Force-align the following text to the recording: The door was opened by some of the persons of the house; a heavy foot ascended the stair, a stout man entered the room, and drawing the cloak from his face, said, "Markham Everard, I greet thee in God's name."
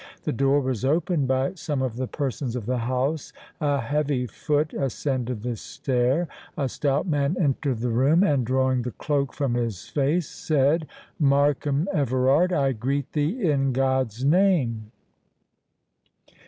The 0.23 0.33
door 0.33 0.61
was 0.61 0.83
opened 0.83 1.27
by 1.27 1.53
some 1.53 1.83
of 1.83 1.95
the 1.95 2.07
persons 2.07 2.55
of 2.55 2.65
the 2.65 2.79
house; 2.79 3.33
a 3.59 3.79
heavy 3.81 4.25
foot 4.25 4.73
ascended 4.73 5.43
the 5.43 5.55
stair, 5.55 6.27
a 6.57 6.67
stout 6.69 7.05
man 7.05 7.35
entered 7.39 7.77
the 7.81 7.91
room, 7.91 8.23
and 8.23 8.43
drawing 8.43 8.81
the 8.81 8.93
cloak 8.93 9.31
from 9.31 9.53
his 9.53 9.87
face, 9.89 10.27
said, 10.27 10.87
"Markham 11.19 11.87
Everard, 11.93 12.51
I 12.51 12.71
greet 12.71 13.13
thee 13.13 13.47
in 13.47 13.73
God's 13.73 14.25
name." 14.25 14.91